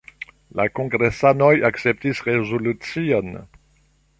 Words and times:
La 0.59 0.63
kongresanoj 0.77 1.51
akceptis 1.71 2.23
rezolucion. 2.31 3.31